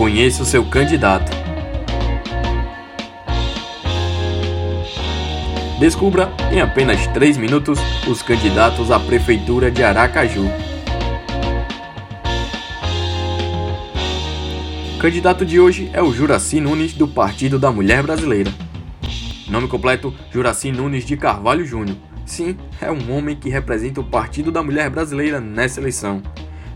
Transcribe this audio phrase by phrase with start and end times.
[0.00, 1.30] Conheça o seu candidato.
[5.78, 10.46] Descubra em apenas 3 minutos os candidatos à Prefeitura de Aracaju.
[14.94, 18.50] O candidato de hoje é o Juraci Nunes, do Partido da Mulher Brasileira.
[19.50, 21.98] Nome completo: Juraci Nunes de Carvalho Júnior.
[22.24, 26.22] Sim, é um homem que representa o Partido da Mulher Brasileira nessa eleição.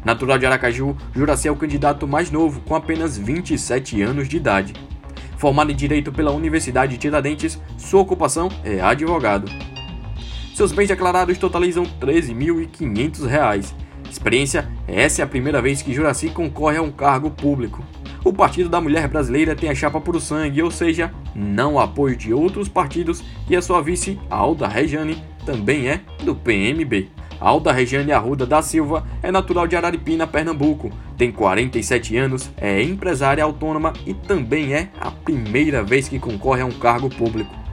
[0.05, 4.75] Natural de Aracaju, Juraci é o candidato mais novo, com apenas 27 anos de idade.
[5.39, 9.51] Formado em Direito pela Universidade de Tiradentes, sua ocupação é advogado.
[10.55, 13.73] Seus bens declarados totalizam R$ 13.500.
[14.11, 17.83] Experiência: essa é a primeira vez que Juraci concorre a um cargo público.
[18.23, 22.33] O Partido da Mulher Brasileira tem a chapa por sangue, ou seja, não apoio de
[22.33, 27.11] outros partidos, e a sua vice, Alda Rejane, também é do PMB.
[27.45, 30.91] Alda Regiane Arruda da Silva é natural de Araripina, Pernambuco.
[31.15, 36.67] Tem 47 anos, é empresária autônoma e também é a primeira vez que concorre a
[36.67, 37.64] um cargo público.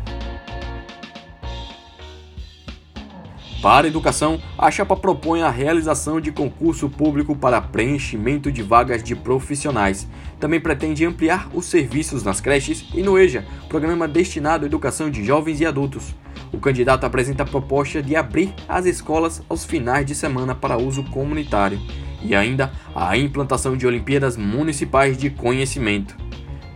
[3.61, 9.03] Para a educação, a chapa propõe a realização de concurso público para preenchimento de vagas
[9.03, 10.07] de profissionais.
[10.39, 15.23] Também pretende ampliar os serviços nas creches e no EJA, programa destinado à educação de
[15.23, 16.15] jovens e adultos.
[16.51, 21.03] O candidato apresenta a proposta de abrir as escolas aos finais de semana para uso
[21.03, 21.79] comunitário
[22.19, 26.20] e ainda a implantação de Olimpíadas Municipais de Conhecimento.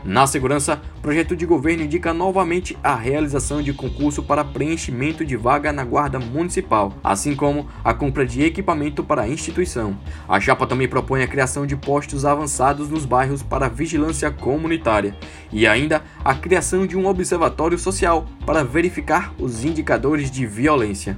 [0.06, 5.73] Na segurança, projeto de governo indica novamente a realização de concurso para preenchimento de vaga
[5.73, 9.98] na Guarda Municipal, assim como a compra de equipamento para a instituição.
[10.30, 15.17] A chapa também propõe a criação de postos avançados nos bairros para vigilância comunitária
[15.52, 21.17] e ainda a criação de um observatório social para verificar os indicadores de violência.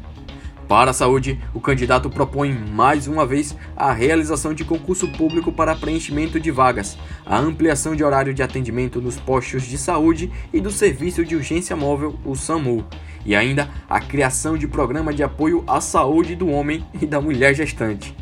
[0.67, 5.75] Para a saúde, o candidato propõe mais uma vez a realização de concurso público para
[5.75, 10.69] preenchimento de vagas, a ampliação de horário de atendimento nos postos de saúde e do
[10.69, 12.85] Serviço de Urgência Móvel, o SAMU,
[13.25, 17.55] e ainda a criação de programa de apoio à saúde do homem e da mulher
[17.55, 18.13] gestante.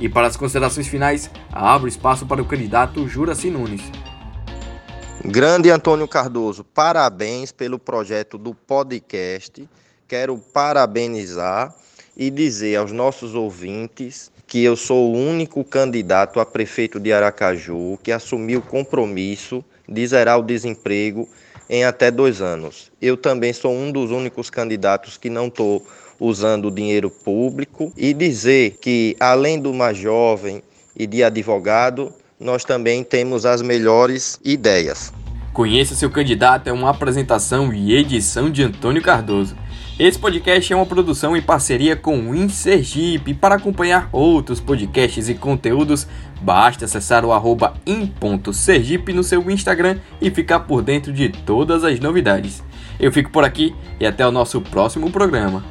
[0.00, 3.82] E para as considerações finais, abro espaço para o candidato Juraci Nunes.
[5.24, 9.68] Grande Antônio Cardoso, parabéns pelo projeto do podcast
[10.08, 11.74] quero parabenizar
[12.16, 17.98] e dizer aos nossos ouvintes que eu sou o único candidato a prefeito de Aracaju
[18.02, 21.28] que assumiu o compromisso de zerar o desemprego
[21.68, 22.90] em até dois anos.
[23.00, 25.86] Eu também sou um dos únicos candidatos que não estou
[26.18, 30.62] usando dinheiro público e dizer que, além do mais jovem
[30.96, 35.12] e de advogado, nós também temos as melhores ideias.
[35.52, 39.54] Conheça seu candidato é uma apresentação e edição de Antônio Cardoso.
[39.98, 43.34] Esse podcast é uma produção em parceria com o InSergipe.
[43.34, 46.06] Para acompanhar outros podcasts e conteúdos,
[46.40, 51.98] basta acessar o arroba in.sergipe no seu Instagram e ficar por dentro de todas as
[51.98, 52.62] novidades.
[53.00, 55.64] Eu fico por aqui e até o nosso próximo programa.